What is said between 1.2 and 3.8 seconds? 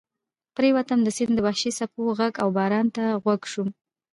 د وحشي څپو غږ او باران ته غوږ شوم.